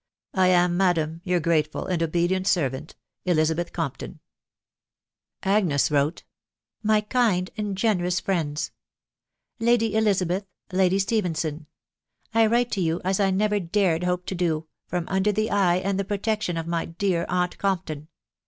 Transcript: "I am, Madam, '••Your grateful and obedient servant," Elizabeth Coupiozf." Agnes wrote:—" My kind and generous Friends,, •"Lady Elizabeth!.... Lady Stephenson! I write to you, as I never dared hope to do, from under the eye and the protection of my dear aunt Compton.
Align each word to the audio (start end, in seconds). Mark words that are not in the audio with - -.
"I 0.33 0.47
am, 0.47 0.77
Madam, 0.77 1.11
'••Your 1.23 1.39
grateful 1.39 1.85
and 1.85 2.01
obedient 2.01 2.47
servant," 2.47 2.95
Elizabeth 3.25 3.71
Coupiozf." 3.71 4.17
Agnes 5.43 5.91
wrote:—" 5.91 6.23
My 6.91 7.01
kind 7.01 7.51
and 7.55 7.77
generous 7.77 8.19
Friends,, 8.19 8.71
•"Lady 9.67 9.93
Elizabeth!.... 9.95 10.47
Lady 10.73 10.97
Stephenson! 10.97 11.67
I 12.33 12.47
write 12.47 12.71
to 12.71 12.81
you, 12.81 12.99
as 13.03 13.19
I 13.19 13.29
never 13.29 13.59
dared 13.59 14.03
hope 14.03 14.25
to 14.25 14.33
do, 14.33 14.65
from 14.87 15.07
under 15.07 15.31
the 15.31 15.51
eye 15.51 15.75
and 15.77 15.99
the 15.99 16.03
protection 16.03 16.57
of 16.57 16.65
my 16.65 16.85
dear 16.85 17.27
aunt 17.29 17.59
Compton. 17.59 18.07